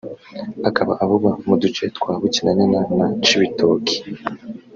akaba 0.69 0.91
avugwa 1.03 1.31
mu 1.47 1.55
duce 1.61 1.83
twa 1.97 2.11
Bukinanyana 2.21 2.79
na 2.97 3.05
Cibitoki 3.25 3.97